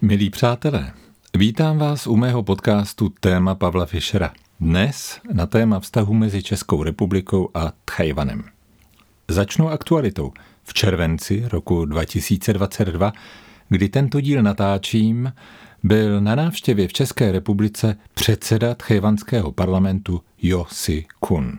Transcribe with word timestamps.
Milí 0.00 0.30
přátelé, 0.30 0.92
vítám 1.36 1.78
vás 1.78 2.06
u 2.06 2.16
mého 2.16 2.42
podcastu 2.42 3.08
Téma 3.20 3.54
Pavla 3.54 3.86
Fischera. 3.86 4.32
Dnes 4.60 5.20
na 5.32 5.46
téma 5.46 5.80
vztahu 5.80 6.14
mezi 6.14 6.42
Českou 6.42 6.82
republikou 6.82 7.50
a 7.54 7.72
Tchajvanem. 7.84 8.44
Začnu 9.28 9.68
aktualitou. 9.68 10.32
V 10.64 10.74
červenci 10.74 11.44
roku 11.48 11.84
2022, 11.84 13.12
kdy 13.68 13.88
tento 13.88 14.20
díl 14.20 14.42
natáčím, 14.42 15.32
byl 15.82 16.20
na 16.20 16.34
návštěvě 16.34 16.88
v 16.88 16.92
České 16.92 17.32
republice 17.32 17.96
předseda 18.14 18.74
tchajvanského 18.74 19.52
parlamentu 19.52 20.20
Jo 20.42 20.66
Si 20.70 21.06
Kun. 21.20 21.58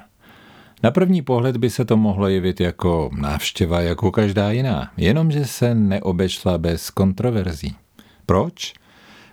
Na 0.83 0.91
první 0.91 1.21
pohled 1.21 1.57
by 1.57 1.69
se 1.69 1.85
to 1.85 1.97
mohlo 1.97 2.27
jevit 2.27 2.59
jako 2.59 3.09
návštěva 3.13 3.81
jako 3.81 4.11
každá 4.11 4.51
jiná, 4.51 4.91
jenomže 4.97 5.45
se 5.45 5.75
neobešla 5.75 6.57
bez 6.57 6.89
kontroverzí. 6.89 7.75
Proč? 8.29 8.73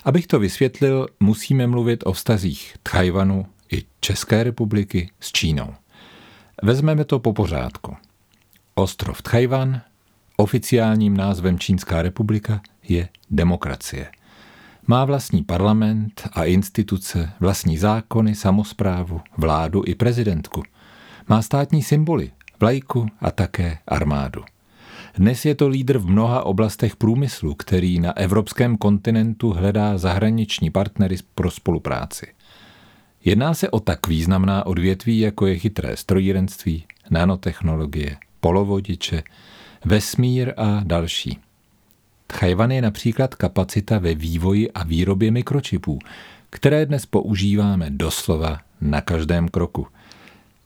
Abych 0.05 0.27
to 0.27 0.39
vysvětlil, 0.39 1.07
musíme 1.21 1.67
mluvit 1.67 2.03
o 2.07 2.13
vztazích 2.13 2.77
Tchajvanu 2.83 3.47
i 3.73 3.85
České 4.01 4.45
republiky 4.45 5.11
s 5.21 5.33
Čínou. 5.33 5.75
Vezmeme 6.63 7.05
to 7.05 7.19
po 7.19 7.33
pořádku. 7.33 7.97
Ostrov 8.75 9.23
Tchajvan, 9.23 9.81
oficiálním 10.37 11.17
názvem 11.17 11.59
Čínská 11.59 12.03
republika, 12.03 12.61
je 12.83 13.09
demokracie. 13.31 14.11
Má 14.87 15.05
vlastní 15.05 15.45
parlament 15.45 16.29
a 16.33 16.45
instituce, 16.45 17.33
vlastní 17.41 17.79
zákony, 17.79 18.35
samozprávu, 18.35 19.21
vládu 19.37 19.83
i 19.87 19.95
prezidentku. 19.95 20.63
Má 21.29 21.43
státní 21.43 21.83
symboly, 21.83 22.31
vlajku 22.61 23.07
a 23.21 23.31
také 23.31 23.79
armádu. 23.89 24.45
Dnes 25.17 25.45
je 25.45 25.55
to 25.55 25.69
lídr 25.69 25.99
v 25.99 26.07
mnoha 26.07 26.45
oblastech 26.45 26.97
průmyslu, 26.97 27.55
který 27.55 28.01
na 28.01 28.17
evropském 28.17 28.77
kontinentu 28.77 29.53
hledá 29.53 29.99
zahraniční 29.99 30.71
partnery 30.71 31.17
pro 31.35 31.51
spolupráci. 31.51 32.27
Jedná 33.25 33.55
se 33.55 33.71
o 33.71 33.81
tak 33.81 34.07
významná 34.07 34.67
odvětví, 34.67 35.19
jako 35.19 35.47
je 35.47 35.59
chytré 35.59 35.97
strojírenství, 35.97 36.85
nanotechnologie, 37.11 38.17
polovodiče, 38.41 39.23
vesmír 39.85 40.53
a 40.57 40.81
další. 40.85 41.39
Tchajvan 42.27 42.71
je 42.71 42.83
například 42.83 43.35
kapacita 43.35 43.99
ve 43.99 44.15
vývoji 44.15 44.71
a 44.71 44.85
výrobě 44.85 45.31
mikročipů, 45.31 45.99
které 46.51 46.87
dnes 46.87 47.07
používáme 47.07 47.91
doslova 47.91 48.59
na 48.81 49.01
každém 49.01 49.49
kroku. 49.49 49.87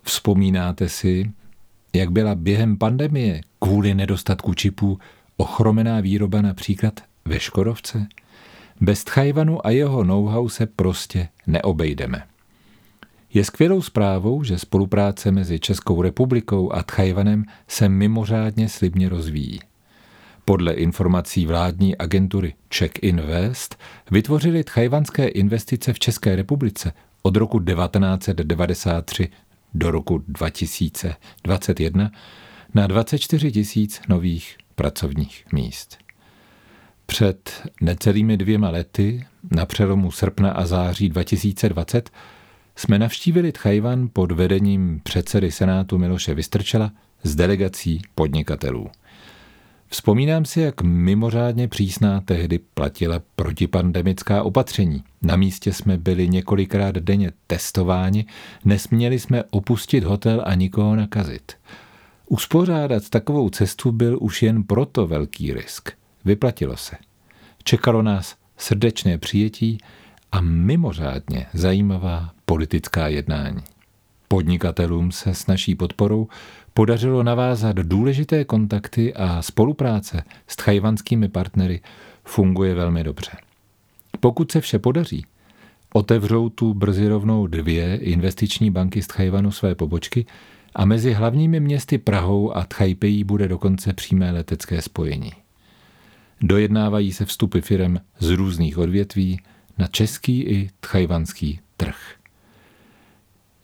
Vzpomínáte 0.03 0.89
si, 0.89 1.31
jak 1.92 2.10
byla 2.10 2.34
během 2.34 2.77
pandemie 2.77 3.41
kvůli 3.58 3.94
nedostatku 3.94 4.55
čipů 4.55 4.98
ochromená 5.36 6.00
výroba 6.00 6.42
například 6.42 7.00
ve 7.24 7.41
Škodovce? 7.41 8.06
Bez 8.80 9.05
Tchajvanu 9.05 9.66
a 9.66 9.70
jeho 9.70 10.05
know-how 10.05 10.48
se 10.48 10.66
prostě 10.66 11.28
neobejdeme. 11.46 12.22
Je 13.34 13.44
skvělou 13.44 13.83
zprávou, 13.83 14.44
že 14.44 14.58
spolupráce 14.58 15.30
mezi 15.30 15.58
Českou 15.58 16.02
republikou 16.02 16.72
a 16.72 16.83
Tchajvanem 16.83 17.44
se 17.68 17.88
mimořádně 17.88 18.68
slibně 18.68 19.08
rozvíjí. 19.08 19.61
Podle 20.44 20.72
informací 20.72 21.46
vládní 21.46 21.96
agentury 21.96 22.55
Czech 22.68 22.91
Invest 23.02 23.77
vytvořili 24.11 24.64
tchajvanské 24.64 25.28
investice 25.28 25.92
v 25.92 25.98
České 25.98 26.36
republice 26.36 26.92
od 27.22 27.36
roku 27.36 27.61
1993 27.61 29.28
do 29.75 29.91
roku 29.91 30.25
2021 30.29 32.11
na 32.75 32.87
24 32.87 33.53
tisíc 33.53 34.01
nových 34.09 34.57
pracovních 34.75 35.45
míst. 35.53 35.99
Před 37.07 37.63
necelými 37.81 38.37
dvěma 38.37 38.71
lety, 38.71 39.27
na 39.51 39.67
přelomu 39.67 40.11
srpna 40.11 40.53
a 40.53 40.67
září 40.67 41.09
2020, 41.09 42.11
jsme 42.77 42.98
navštívili 42.98 43.53
Tchajvan 43.53 44.09
pod 44.13 44.33
vedením 44.33 45.01
předsedy 45.03 45.53
Senátu 45.53 45.98
Miloše 45.98 46.35
Vystrčela 46.35 46.92
s 47.23 47.36
delegací 47.36 48.03
podnikatelů. 48.14 48.91
Vzpomínám 49.92 50.45
si, 50.45 50.61
jak 50.61 50.83
mimořádně 50.83 51.68
přísná 51.68 52.20
tehdy 52.20 52.58
platila 52.58 53.23
protipandemická 53.36 54.42
opatření. 54.42 55.05
Na 55.23 55.36
místě 55.36 55.73
jsme 55.73 55.98
byli 55.98 56.28
několikrát 56.28 56.95
denně 56.95 57.33
testováni, 57.46 58.27
nesměli 58.64 59.18
jsme 59.18 59.45
opustit 59.50 60.05
hotel 60.05 60.42
a 60.46 60.55
nikoho 60.55 60.96
nakazit. 60.96 61.52
Uspořádat 62.27 63.08
takovou 63.08 63.50
cestu 63.50 63.92
byl 63.92 64.18
už 64.20 64.42
jen 64.42 64.62
proto 64.62 65.06
velký 65.06 65.52
risk. 65.52 65.90
Vyplatilo 66.24 66.77
se. 66.77 66.96
Čekalo 67.64 68.02
nás 68.02 68.36
srdečné 68.56 69.18
přijetí 69.18 69.79
a 70.33 70.40
mimořádně 70.40 71.46
zajímavá 71.52 72.30
politická 72.45 73.08
jednání. 73.08 73.62
Podnikatelům 74.29 75.12
se 75.12 75.34
s 75.34 75.46
naší 75.46 75.74
podporou 75.74 76.29
podařilo 76.75 77.23
navázat 77.23 77.77
důležité 77.77 78.45
kontakty 78.45 79.14
a 79.14 79.42
spolupráce 79.42 80.23
s 80.47 80.57
tchajvanskými 80.57 81.29
partnery 81.29 81.81
funguje 82.25 82.75
velmi 82.75 83.05
dobře. 83.05 83.31
Pokud 84.20 84.53
se 84.53 84.61
vše 84.61 84.79
podaří, 84.79 85.25
otevřou 85.92 86.48
tu 86.48 86.75
brzy 86.75 87.09
rovnou 87.09 87.47
dvě 87.47 87.97
investiční 87.97 88.70
banky 88.70 89.03
z 89.03 89.07
Tchajvanu 89.07 89.51
své 89.51 89.75
pobočky 89.75 90.27
a 90.75 90.85
mezi 90.85 91.13
hlavními 91.13 91.61
městy 91.61 91.98
Prahou 91.98 92.57
a 92.57 92.64
Tchajpejí 92.64 93.25
bude 93.25 93.48
dokonce 93.48 93.92
přímé 93.92 94.30
letecké 94.30 94.83
spojení. 94.83 95.33
Dojednávají 96.41 97.13
se 97.13 97.25
vstupy 97.25 97.61
firem 97.61 98.01
z 98.19 98.30
různých 98.30 98.79
odvětví 98.79 99.41
na 99.79 99.86
český 99.86 100.42
i 100.42 100.70
tchajvanský 100.80 101.61
trh. 101.77 102.20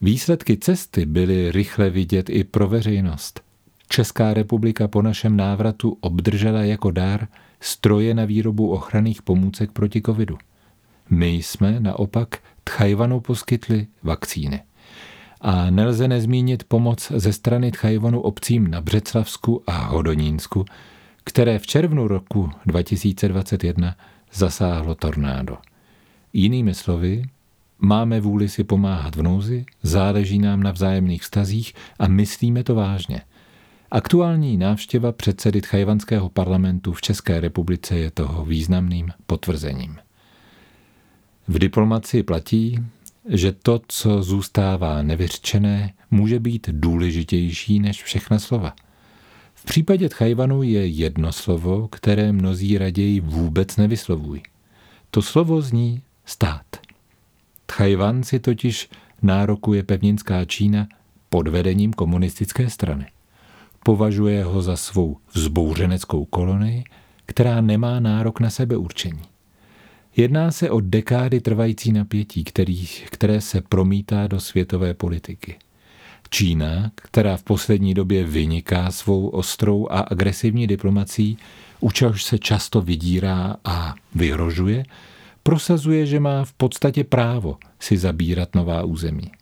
Výsledky 0.00 0.56
cesty 0.56 1.06
byly 1.06 1.52
rychle 1.52 1.90
vidět 1.90 2.30
i 2.30 2.44
pro 2.44 2.68
veřejnost. 2.68 3.40
Česká 3.88 4.34
republika 4.34 4.88
po 4.88 5.02
našem 5.02 5.36
návratu 5.36 5.98
obdržela 6.00 6.60
jako 6.60 6.90
dár 6.90 7.28
stroje 7.60 8.14
na 8.14 8.24
výrobu 8.24 8.70
ochranných 8.70 9.22
pomůcek 9.22 9.72
proti 9.72 10.02
covidu. 10.02 10.38
My 11.10 11.28
jsme 11.28 11.80
naopak 11.80 12.38
Tchajvanu 12.64 13.20
poskytli 13.20 13.86
vakcíny. 14.02 14.62
A 15.40 15.70
nelze 15.70 16.08
nezmínit 16.08 16.64
pomoc 16.64 17.12
ze 17.16 17.32
strany 17.32 17.70
Tchajvanu 17.70 18.20
obcím 18.20 18.66
na 18.66 18.80
Břeclavsku 18.80 19.62
a 19.66 19.72
Hodonínsku, 19.72 20.64
které 21.24 21.58
v 21.58 21.66
červnu 21.66 22.08
roku 22.08 22.50
2021 22.66 23.96
zasáhlo 24.32 24.94
tornádo. 24.94 25.58
Jinými 26.32 26.74
slovy, 26.74 27.22
Máme 27.78 28.20
vůli 28.20 28.48
si 28.48 28.64
pomáhat 28.64 29.16
v 29.16 29.22
nouzi, 29.22 29.64
záleží 29.82 30.38
nám 30.38 30.62
na 30.62 30.70
vzájemných 30.70 31.22
vztazích 31.22 31.74
a 31.98 32.08
myslíme 32.08 32.64
to 32.64 32.74
vážně. 32.74 33.20
Aktuální 33.90 34.56
návštěva 34.56 35.12
předsedy 35.12 35.60
Tchajvanského 35.60 36.28
parlamentu 36.28 36.92
v 36.92 37.00
České 37.00 37.40
republice 37.40 37.98
je 37.98 38.10
toho 38.10 38.44
významným 38.44 39.10
potvrzením. 39.26 39.96
V 41.48 41.58
diplomaci 41.58 42.22
platí, 42.22 42.78
že 43.28 43.52
to, 43.52 43.80
co 43.88 44.22
zůstává 44.22 45.02
nevyřčené, 45.02 45.92
může 46.10 46.40
být 46.40 46.68
důležitější 46.72 47.80
než 47.80 48.02
všechna 48.02 48.38
slova. 48.38 48.74
V 49.54 49.64
případě 49.64 50.08
Tchajvanu 50.08 50.62
je 50.62 50.86
jedno 50.86 51.32
slovo, 51.32 51.88
které 51.88 52.32
mnozí 52.32 52.78
raději 52.78 53.20
vůbec 53.20 53.76
nevyslovují. 53.76 54.42
To 55.10 55.22
slovo 55.22 55.62
zní 55.62 56.02
stát. 56.24 56.85
Tchajvan 57.76 58.22
si 58.22 58.40
totiž 58.40 58.88
nárokuje 59.22 59.82
pevninská 59.82 60.44
Čína 60.44 60.88
pod 61.28 61.48
vedením 61.48 61.92
komunistické 61.92 62.70
strany. 62.70 63.06
Považuje 63.84 64.44
ho 64.44 64.62
za 64.62 64.76
svou 64.76 65.16
vzbouřeneckou 65.32 66.24
kolonii, 66.24 66.84
která 67.26 67.60
nemá 67.60 68.00
nárok 68.00 68.40
na 68.40 68.50
sebeurčení. 68.50 69.22
Jedná 70.16 70.50
se 70.50 70.70
o 70.70 70.80
dekády 70.80 71.40
trvající 71.40 71.92
napětí, 71.92 72.44
který, 72.44 72.86
které 73.10 73.40
se 73.40 73.60
promítá 73.60 74.26
do 74.26 74.40
světové 74.40 74.94
politiky. 74.94 75.56
Čína, 76.30 76.90
která 76.94 77.36
v 77.36 77.42
poslední 77.42 77.94
době 77.94 78.24
vyniká 78.24 78.90
svou 78.90 79.28
ostrou 79.28 79.86
a 79.90 80.00
agresivní 80.00 80.66
diplomací, 80.66 81.38
čehož 81.92 82.24
se 82.24 82.38
často 82.38 82.80
vydírá 82.80 83.56
a 83.64 83.94
vyhrožuje, 84.14 84.84
prosazuje, 85.46 86.06
že 86.06 86.20
má 86.20 86.44
v 86.44 86.52
podstatě 86.52 87.04
právo 87.04 87.58
si 87.80 87.96
zabírat 87.96 88.54
nová 88.54 88.82
území. 88.82 89.32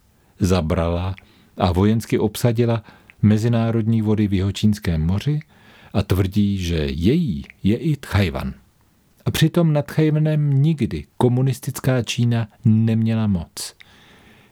Zabrala 0.40 1.14
a 1.56 1.72
vojensky 1.72 2.18
obsadila 2.18 2.84
mezinárodní 3.22 4.02
vody 4.02 4.28
v 4.28 4.32
Jihočínském 4.32 5.06
moři 5.06 5.40
a 5.92 6.02
tvrdí, 6.02 6.58
že 6.58 6.76
její 6.76 7.44
je 7.62 7.76
i 7.76 7.96
Tchajvan. 7.96 8.54
A 9.24 9.30
přitom 9.30 9.72
nad 9.72 9.86
Tchajvanem 9.86 10.62
nikdy 10.62 11.04
komunistická 11.16 12.02
Čína 12.02 12.48
neměla 12.64 13.26
moc. 13.26 13.74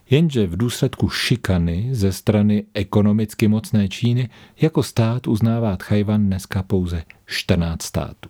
Jenže 0.09 0.47
v 0.47 0.57
důsledku 0.57 1.09
šikany 1.09 1.89
ze 1.91 2.11
strany 2.11 2.63
ekonomicky 2.73 3.47
mocné 3.47 3.89
Číny 3.89 4.29
jako 4.61 4.83
stát 4.83 5.27
uznává 5.27 5.77
Tchajvan 5.77 6.25
dneska 6.25 6.63
pouze 6.63 7.03
14 7.25 7.81
států. 7.81 8.29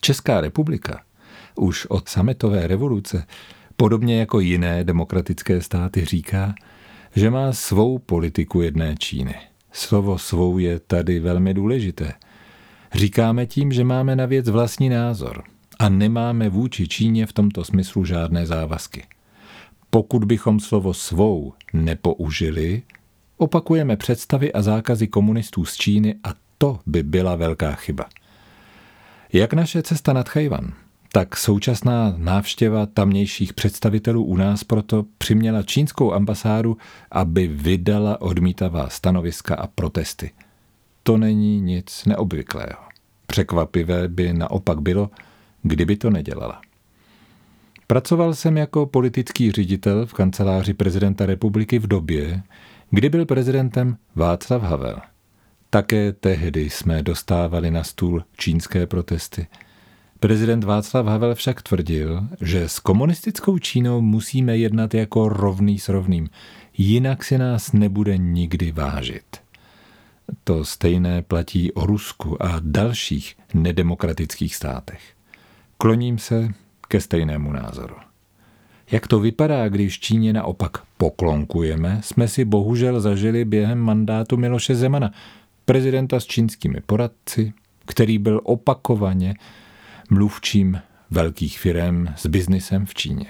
Česká 0.00 0.40
republika 0.40 1.00
už 1.54 1.86
od 1.86 2.08
sametové 2.08 2.66
revoluce, 2.66 3.26
podobně 3.76 4.20
jako 4.20 4.40
jiné 4.40 4.84
demokratické 4.84 5.62
státy 5.62 6.04
říká, 6.04 6.54
že 7.16 7.30
má 7.30 7.52
svou 7.52 7.98
politiku 7.98 8.60
jedné 8.60 8.94
Číny. 8.98 9.34
Slovo 9.72 10.18
svou 10.18 10.58
je 10.58 10.80
tady 10.80 11.20
velmi 11.20 11.54
důležité. 11.54 12.12
Říkáme 12.94 13.46
tím, 13.46 13.72
že 13.72 13.84
máme 13.84 14.16
na 14.16 14.26
věc 14.26 14.48
vlastní 14.48 14.88
názor 14.88 15.42
a 15.78 15.88
nemáme 15.88 16.48
vůči 16.48 16.88
Číně 16.88 17.26
v 17.26 17.32
tomto 17.32 17.64
smyslu 17.64 18.04
žádné 18.04 18.46
závazky. 18.46 19.04
Pokud 19.90 20.24
bychom 20.24 20.60
slovo 20.60 20.94
svou 20.94 21.52
nepoužili, 21.72 22.82
opakujeme 23.36 23.96
představy 23.96 24.52
a 24.52 24.62
zákazy 24.62 25.06
komunistů 25.08 25.64
z 25.64 25.76
Číny 25.76 26.14
a 26.24 26.34
to 26.58 26.80
by 26.86 27.02
byla 27.02 27.36
velká 27.36 27.72
chyba. 27.72 28.04
Jak 29.32 29.52
naše 29.52 29.82
cesta 29.82 30.12
nad 30.12 30.28
Chajvan, 30.28 30.72
tak 31.12 31.36
současná 31.36 32.14
návštěva 32.16 32.86
tamnějších 32.86 33.52
představitelů 33.52 34.24
u 34.24 34.36
nás 34.36 34.64
proto 34.64 35.04
přiměla 35.18 35.62
čínskou 35.62 36.12
ambasádu, 36.12 36.76
aby 37.10 37.46
vydala 37.46 38.20
odmítavá 38.20 38.88
stanoviska 38.88 39.54
a 39.54 39.66
protesty. 39.66 40.30
To 41.02 41.16
není 41.16 41.60
nic 41.60 42.04
neobvyklého. 42.04 42.82
Překvapivé 43.26 44.08
by 44.08 44.32
naopak 44.32 44.80
bylo, 44.80 45.10
kdyby 45.62 45.96
to 45.96 46.10
nedělala. 46.10 46.60
Pracoval 47.86 48.34
jsem 48.34 48.56
jako 48.56 48.86
politický 48.86 49.52
ředitel 49.52 50.06
v 50.06 50.12
kanceláři 50.12 50.74
prezidenta 50.74 51.26
republiky 51.26 51.78
v 51.78 51.86
době, 51.86 52.42
kdy 52.90 53.08
byl 53.08 53.26
prezidentem 53.26 53.96
Václav 54.14 54.62
Havel. 54.62 54.98
Také 55.70 56.12
tehdy 56.12 56.70
jsme 56.70 57.02
dostávali 57.02 57.70
na 57.70 57.84
stůl 57.84 58.24
čínské 58.36 58.86
protesty. 58.86 59.46
Prezident 60.20 60.64
Václav 60.64 61.06
Havel 61.06 61.34
však 61.34 61.62
tvrdil, 61.62 62.28
že 62.40 62.68
s 62.68 62.78
komunistickou 62.78 63.58
Čínou 63.58 64.00
musíme 64.00 64.56
jednat 64.56 64.94
jako 64.94 65.28
rovný 65.28 65.78
s 65.78 65.88
rovným, 65.88 66.30
jinak 66.78 67.24
si 67.24 67.38
nás 67.38 67.72
nebude 67.72 68.18
nikdy 68.18 68.72
vážit. 68.72 69.24
To 70.44 70.64
stejné 70.64 71.22
platí 71.22 71.72
o 71.72 71.86
Rusku 71.86 72.42
a 72.42 72.60
dalších 72.60 73.36
nedemokratických 73.54 74.56
státech. 74.56 75.00
Kloním 75.78 76.18
se 76.18 76.48
ke 76.88 77.00
stejnému 77.00 77.52
názoru. 77.52 77.96
Jak 78.90 79.06
to 79.06 79.20
vypadá, 79.20 79.68
když 79.68 80.00
Číně 80.00 80.32
naopak 80.32 80.78
poklonkujeme, 80.96 82.00
jsme 82.04 82.28
si 82.28 82.44
bohužel 82.44 83.00
zažili 83.00 83.44
během 83.44 83.78
mandátu 83.78 84.36
Miloše 84.36 84.74
Zemana, 84.74 85.12
prezidenta 85.64 86.20
s 86.20 86.26
čínskými 86.26 86.80
poradci, 86.86 87.52
který 87.86 88.18
byl 88.18 88.40
opakovaně 88.44 89.34
mluvčím 90.10 90.80
velkých 91.10 91.58
firm 91.58 92.06
s 92.16 92.26
biznisem 92.26 92.86
v 92.86 92.94
Číně. 92.94 93.26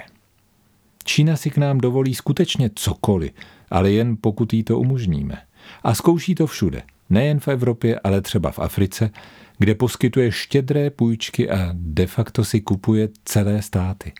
Čína 1.04 1.36
si 1.36 1.50
k 1.50 1.56
nám 1.56 1.78
dovolí 1.78 2.14
skutečně 2.14 2.70
cokoliv, 2.74 3.32
ale 3.70 3.90
jen 3.90 4.16
pokud 4.20 4.52
jí 4.52 4.62
to 4.62 4.78
umožníme. 4.78 5.38
A 5.82 5.94
zkouší 5.94 6.34
to 6.34 6.46
všude, 6.46 6.82
nejen 7.10 7.40
v 7.40 7.48
Evropě, 7.48 8.00
ale 8.04 8.20
třeba 8.20 8.50
v 8.50 8.58
Africe, 8.58 9.10
kde 9.58 9.74
poskytuje 9.74 10.32
štědré 10.32 10.90
půjčky 10.90 11.50
a 11.50 11.70
de 11.72 12.06
facto 12.06 12.44
si 12.44 12.60
kupuje 12.60 13.08
celé 13.24 13.62
státy. 13.62 14.12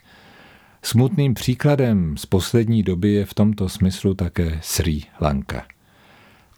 Smutným 0.83 1.33
příkladem 1.33 2.17
z 2.17 2.25
poslední 2.25 2.83
doby 2.83 3.13
je 3.13 3.25
v 3.25 3.33
tomto 3.33 3.69
smyslu 3.69 4.13
také 4.13 4.59
Sri 4.63 5.01
Lanka. 5.21 5.65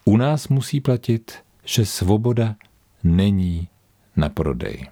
U 0.06 0.18
nás 0.18 0.48
musí 0.48 0.82
platit, 0.82 1.38
že 1.66 1.86
svoboda 1.86 2.56
není 3.04 3.68
na 4.16 4.30
prodej. 4.30 4.88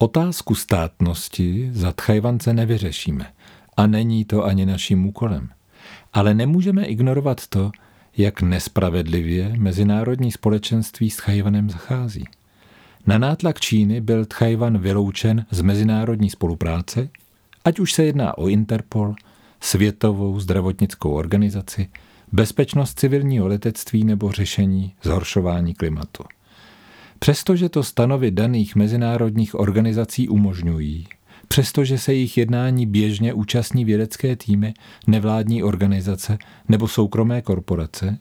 Otázku 0.00 0.54
státnosti 0.54 1.70
za 1.72 1.92
Tchajvance 1.92 2.52
nevyřešíme 2.54 3.26
a 3.76 3.86
není 3.86 4.24
to 4.24 4.44
ani 4.44 4.66
naším 4.66 5.06
úkolem. 5.06 5.48
Ale 6.12 6.34
nemůžeme 6.34 6.84
ignorovat 6.84 7.46
to, 7.46 7.70
jak 8.16 8.42
nespravedlivě 8.42 9.52
mezinárodní 9.56 10.32
společenství 10.32 11.10
s 11.10 11.16
Tchajvanem 11.16 11.70
zachází. 11.70 12.24
Na 13.06 13.18
nátlak 13.18 13.60
Číny 13.60 14.00
byl 14.00 14.24
Tchajvan 14.24 14.78
vyloučen 14.78 15.46
z 15.50 15.60
mezinárodní 15.60 16.30
spolupráce, 16.30 17.08
ať 17.64 17.78
už 17.78 17.92
se 17.92 18.04
jedná 18.04 18.38
o 18.38 18.48
Interpol, 18.48 19.14
Světovou 19.60 20.40
zdravotnickou 20.40 21.10
organizaci, 21.10 21.88
bezpečnost 22.32 22.98
civilního 22.98 23.48
letectví 23.48 24.04
nebo 24.04 24.32
řešení 24.32 24.94
zhoršování 25.02 25.74
klimatu. 25.74 26.24
Přestože 27.18 27.68
to 27.68 27.82
stanovy 27.82 28.30
daných 28.30 28.76
mezinárodních 28.76 29.54
organizací 29.54 30.28
umožňují, 30.28 31.06
přestože 31.48 31.98
se 31.98 32.14
jejich 32.14 32.36
jednání 32.38 32.86
běžně 32.86 33.32
účastní 33.32 33.84
vědecké 33.84 34.36
týmy, 34.36 34.74
nevládní 35.06 35.62
organizace 35.62 36.38
nebo 36.68 36.88
soukromé 36.88 37.42
korporace, 37.42 38.18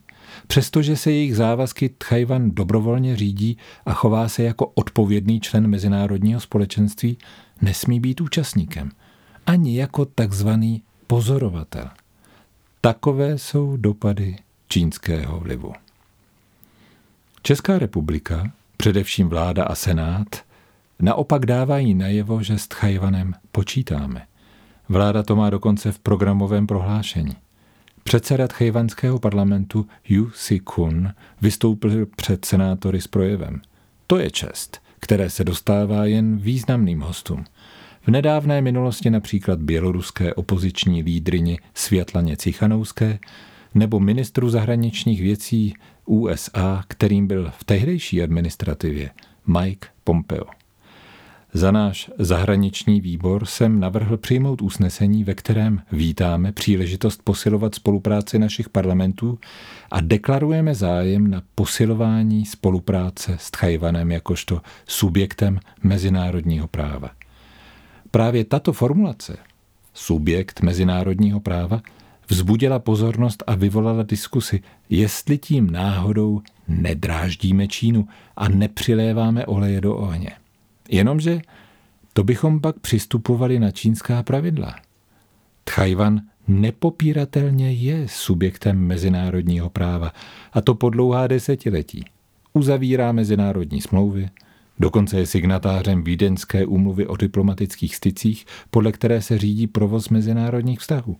přestože 0.48 0.98
se 0.98 1.12
jejich 1.12 1.36
závazky 1.36 1.90
Tchajvan 1.98 2.52
dobrovolně 2.52 3.16
řídí 3.16 3.58
a 3.86 3.94
chová 3.94 4.30
se 4.30 4.44
jako 4.44 4.66
odpovědný 4.76 5.40
člen 5.40 5.68
mezinárodního 5.68 6.40
společenství, 6.40 7.18
nesmí 7.62 8.00
být 8.00 8.22
účastníkem, 8.22 8.92
ani 9.46 9.78
jako 9.80 10.06
takzvaný 10.06 10.82
pozorovatel. 11.08 11.90
Takové 12.82 13.38
jsou 13.38 13.78
dopady 13.78 14.36
čínského 14.68 15.40
vlivu. 15.40 15.74
Česká 17.42 17.80
republika 17.80 18.52
především 18.78 19.30
vláda 19.30 19.64
a 19.64 19.76
senát, 19.76 20.28
naopak 21.00 21.46
dávají 21.46 21.94
najevo, 21.94 22.44
že 22.44 22.58
s 22.58 22.68
Tchajvanem 22.68 23.34
počítáme. 23.52 24.26
Vláda 24.90 25.24
to 25.24 25.36
má 25.36 25.50
dokonce 25.50 25.92
v 25.92 26.00
programovém 26.00 26.68
prohlášení. 26.68 27.36
Předseda 28.04 28.48
tchajvanského 28.48 29.20
parlamentu 29.20 29.88
Yu 30.10 30.30
Si-kun 30.30 31.14
vystoupil 31.42 32.06
před 32.06 32.46
senátory 32.46 33.02
s 33.02 33.08
projevem. 33.08 33.62
To 34.08 34.18
je 34.18 34.32
čest, 34.32 34.82
které 35.00 35.30
se 35.30 35.44
dostává 35.44 36.06
jen 36.06 36.38
významným 36.38 37.02
hostům. 37.02 37.46
V 38.08 38.08
nedávné 38.08 38.62
minulosti 38.62 39.10
například 39.10 39.60
běloruské 39.60 40.34
opoziční 40.34 41.04
lídrini 41.04 41.60
Světlaně 41.74 42.38
Cichanouské 42.38 43.20
nebo 43.76 44.00
ministru 44.00 44.50
zahraničních 44.50 45.22
věcí 45.22 45.74
USA, 46.06 46.84
kterým 46.88 47.28
byl 47.28 47.52
v 47.58 47.64
tehdejší 47.64 48.24
administrativě 48.24 49.10
Mike 49.48 49.88
Pompeo. 50.04 50.46
Za 51.54 51.72
náš 51.72 52.12
zahraniční 52.18 53.02
výbor 53.02 53.46
jsem 53.46 53.80
navrhl 53.80 54.18
přijmout 54.18 54.62
usnesení, 54.62 55.24
ve 55.24 55.34
kterém 55.34 55.82
vítáme 55.92 56.52
příležitost 56.52 57.22
posilovat 57.24 57.76
spolupráci 57.76 58.40
našich 58.40 58.70
parlamentů 58.70 59.40
a 59.92 60.02
deklarujeme 60.02 60.76
zájem 60.76 61.28
na 61.28 61.42
posilování 61.56 62.46
spolupráce 62.46 63.38
s 63.40 63.52
Tchajvanem 63.52 64.12
jakožto 64.12 64.62
subjektem 64.88 65.60
mezinárodního 65.84 66.68
práva. 66.68 67.10
Právě 68.12 68.46
tato 68.46 68.74
formulace, 68.74 69.38
subjekt 69.94 70.62
mezinárodního 70.62 71.40
práva, 71.40 71.82
vzbudila 72.30 72.80
pozornost 72.80 73.44
a 73.48 73.56
vyvolala 73.56 74.04
diskusi, 74.04 74.62
jestli 74.90 75.38
tím 75.38 75.72
náhodou 75.72 76.42
nedráždíme 76.68 77.68
Čínu 77.68 78.08
a 78.36 78.50
nepřiléváme 78.50 79.46
oleje 79.46 79.82
do 79.82 79.96
ohně. 79.96 80.30
Jenomže 80.90 81.42
to 82.14 82.24
bychom 82.24 82.62
pak 82.62 82.80
přistupovali 82.80 83.60
na 83.60 83.72
čínská 83.72 84.24
pravidla. 84.24 84.76
Tchajvan 85.64 86.22
nepopíratelně 86.48 87.72
je 87.72 88.08
subjektem 88.08 88.80
mezinárodního 88.80 89.70
práva, 89.70 90.12
a 90.54 90.62
to 90.62 90.76
po 90.76 90.90
dlouhá 90.90 91.28
desetiletí. 91.28 92.06
Uzavírá 92.54 93.12
mezinárodní 93.12 93.82
smlouvy, 93.82 94.30
dokonce 94.80 95.20
je 95.20 95.26
signatářem 95.26 96.04
Vídeňské 96.04 96.66
úmluvy 96.66 97.08
o 97.08 97.18
diplomatických 97.18 97.96
stycích, 97.96 98.46
podle 98.70 98.92
které 98.92 99.22
se 99.22 99.38
řídí 99.38 99.68
provoz 99.68 100.10
mezinárodních 100.10 100.80
vztahů. 100.80 101.18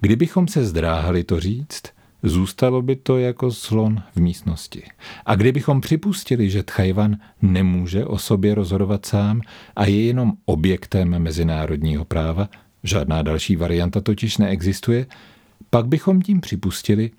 Kdybychom 0.00 0.48
se 0.48 0.64
zdráhali 0.64 1.24
to 1.24 1.40
říct, 1.40 1.82
zůstalo 2.22 2.82
by 2.82 2.96
to 2.96 3.18
jako 3.18 3.50
slon 3.52 4.02
v 4.14 4.20
místnosti. 4.20 4.82
A 5.26 5.34
kdybychom 5.34 5.80
připustili, 5.80 6.50
že 6.50 6.62
Tchajvan 6.62 7.16
nemůže 7.42 8.04
o 8.04 8.18
sobě 8.18 8.54
rozhodovat 8.54 9.06
sám 9.06 9.40
a 9.76 9.84
je 9.84 10.04
jenom 10.04 10.32
objektem 10.44 11.18
mezinárodního 11.18 12.04
práva, 12.04 12.48
žádná 12.82 13.22
další 13.22 13.56
varianta 13.56 14.00
totiž 14.00 14.38
neexistuje, 14.38 15.06
pak 15.70 15.86
bychom 15.86 16.22
tím 16.22 16.40
připustili, 16.40 17.10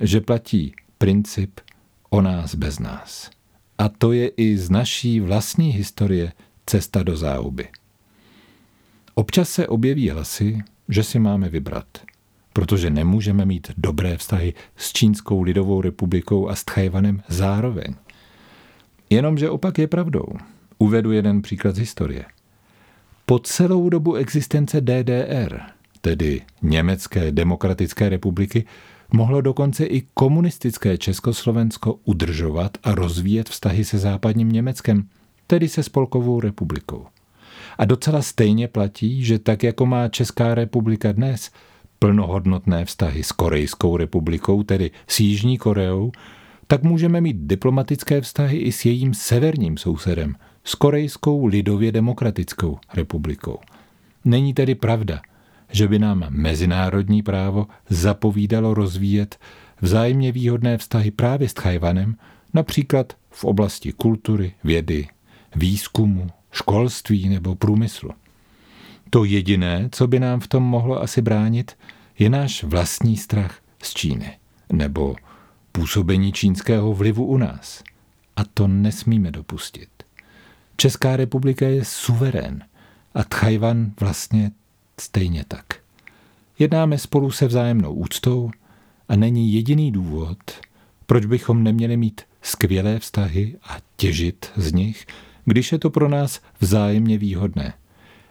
že 0.00 0.20
platí 0.20 0.74
princip 0.98 1.60
o 2.10 2.22
nás 2.22 2.54
bez 2.54 2.78
nás. 2.78 3.30
A 3.78 3.88
to 3.88 4.12
je 4.12 4.28
i 4.28 4.56
z 4.56 4.70
naší 4.70 5.20
vlastní 5.20 5.70
historie 5.70 6.32
cesta 6.66 7.02
do 7.02 7.16
záhuby. 7.16 7.68
Občas 9.14 9.48
se 9.48 9.68
objeví 9.68 10.10
hlasy, 10.10 10.58
že 10.88 11.02
si 11.02 11.18
máme 11.18 11.48
vybrat– 11.48 11.86
protože 12.52 12.90
nemůžeme 12.90 13.44
mít 13.44 13.70
dobré 13.76 14.16
vztahy 14.16 14.54
s 14.76 14.92
Čínskou 14.92 15.42
lidovou 15.42 15.80
republikou 15.80 16.48
a 16.48 16.54
s 16.54 16.64
Tchajvanem 16.64 17.22
zároveň. 17.28 17.94
Jenomže 19.10 19.50
opak 19.50 19.78
je 19.78 19.86
pravdou. 19.86 20.26
Uvedu 20.78 21.12
jeden 21.12 21.42
příklad 21.42 21.74
z 21.74 21.78
historie. 21.78 22.24
Po 23.26 23.38
celou 23.38 23.88
dobu 23.88 24.14
existence 24.14 24.80
DDR, 24.80 25.60
tedy 26.00 26.42
Německé 26.62 27.32
demokratické 27.32 28.08
republiky, 28.08 28.64
mohlo 29.12 29.40
dokonce 29.40 29.84
i 29.84 30.02
komunistické 30.14 30.98
Československo 30.98 31.98
udržovat 32.04 32.78
a 32.82 32.94
rozvíjet 32.94 33.48
vztahy 33.48 33.84
se 33.84 33.98
západním 33.98 34.52
Německem, 34.52 35.08
tedy 35.46 35.68
se 35.68 35.82
Spolkovou 35.82 36.40
republikou. 36.40 37.06
A 37.78 37.84
docela 37.84 38.22
stejně 38.22 38.68
platí, 38.68 39.24
že 39.24 39.38
tak 39.38 39.62
jako 39.62 39.86
má 39.86 40.08
Česká 40.08 40.54
republika 40.54 41.12
dnes 41.12 41.50
plnohodnotné 42.00 42.84
vztahy 42.84 43.22
s 43.22 43.32
Korejskou 43.32 43.96
republikou, 43.96 44.62
tedy 44.62 44.90
s 45.06 45.20
Jižní 45.20 45.58
Koreou, 45.58 46.12
tak 46.66 46.82
můžeme 46.82 47.20
mít 47.20 47.36
diplomatické 47.36 48.20
vztahy 48.20 48.58
i 48.58 48.72
s 48.72 48.84
jejím 48.84 49.14
severním 49.14 49.76
sousedem, 49.76 50.34
s 50.64 50.74
Korejskou 50.74 51.46
lidově 51.46 51.92
demokratickou 51.92 52.78
republikou. 52.94 53.58
Není 54.24 54.54
tedy 54.54 54.74
pravda, 54.74 55.20
že 55.72 55.88
by 55.88 55.98
nám 55.98 56.26
mezinárodní 56.30 57.22
právo 57.22 57.66
zapovídalo 57.88 58.74
rozvíjet 58.74 59.38
vzájemně 59.80 60.32
výhodné 60.32 60.78
vztahy 60.78 61.10
právě 61.10 61.48
s 61.48 61.54
Tchajvanem, 61.54 62.16
například 62.54 63.12
v 63.30 63.44
oblasti 63.44 63.92
kultury, 63.92 64.52
vědy, 64.64 65.08
výzkumu, 65.56 66.26
školství 66.52 67.28
nebo 67.28 67.54
průmyslu. 67.54 68.10
To 69.10 69.24
jediné, 69.24 69.88
co 69.92 70.06
by 70.06 70.20
nám 70.20 70.40
v 70.40 70.48
tom 70.48 70.62
mohlo 70.62 71.02
asi 71.02 71.22
bránit, 71.22 71.76
je 72.18 72.30
náš 72.30 72.64
vlastní 72.64 73.16
strach 73.16 73.58
z 73.82 73.94
Číny 73.94 74.38
nebo 74.72 75.16
působení 75.72 76.32
čínského 76.32 76.94
vlivu 76.94 77.26
u 77.26 77.36
nás. 77.36 77.82
A 78.36 78.44
to 78.44 78.68
nesmíme 78.68 79.30
dopustit. 79.30 79.88
Česká 80.76 81.16
republika 81.16 81.66
je 81.66 81.84
suverén 81.84 82.64
a 83.14 83.24
Tchajvan 83.24 83.92
vlastně 84.00 84.50
stejně 85.00 85.44
tak. 85.48 85.66
Jednáme 86.58 86.98
spolu 86.98 87.30
se 87.30 87.46
vzájemnou 87.46 87.94
úctou 87.94 88.50
a 89.08 89.16
není 89.16 89.52
jediný 89.52 89.92
důvod, 89.92 90.38
proč 91.06 91.24
bychom 91.26 91.62
neměli 91.62 91.96
mít 91.96 92.20
skvělé 92.42 92.98
vztahy 92.98 93.56
a 93.62 93.76
těžit 93.96 94.50
z 94.56 94.72
nich, 94.72 95.06
když 95.44 95.72
je 95.72 95.78
to 95.78 95.90
pro 95.90 96.08
nás 96.08 96.40
vzájemně 96.60 97.18
výhodné. 97.18 97.72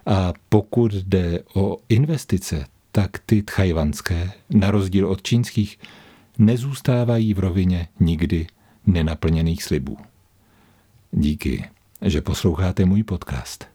A 0.05 0.33
pokud 0.49 0.93
jde 0.93 1.39
o 1.53 1.77
investice, 1.89 2.65
tak 2.91 3.19
ty 3.25 3.43
tchajvanské, 3.43 4.31
na 4.49 4.71
rozdíl 4.71 5.07
od 5.07 5.21
čínských, 5.21 5.79
nezůstávají 6.37 7.33
v 7.33 7.39
rovině 7.39 7.87
nikdy 7.99 8.47
nenaplněných 8.87 9.63
slibů. 9.63 9.97
Díky, 11.11 11.69
že 12.01 12.21
posloucháte 12.21 12.85
můj 12.85 13.03
podcast. 13.03 13.67